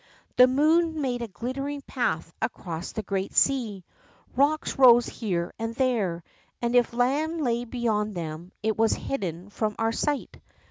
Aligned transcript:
The 0.35 0.47
moon 0.47 0.99
made 0.99 1.21
a 1.21 1.27
glittering 1.27 1.83
path 1.83 2.33
across 2.41 2.91
the 2.91 3.03
great 3.03 3.35
sea. 3.35 3.83
Kocks 4.35 4.79
rose 4.79 5.05
here 5.05 5.53
and 5.59 5.75
there, 5.75 6.23
and 6.59 6.75
if 6.75 6.91
land 6.93 7.39
lay 7.43 7.65
beyond 7.65 8.15
them, 8.15 8.51
it 8.63 8.75
was 8.75 8.93
hidden 8.93 9.51
from 9.51 9.75
our 9.77 9.91
sight. 9.91 10.41